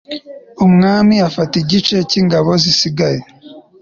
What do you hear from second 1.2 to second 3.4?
afata igice cy'ingabo zisigaye